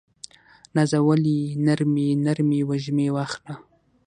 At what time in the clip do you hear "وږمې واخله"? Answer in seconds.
2.69-3.53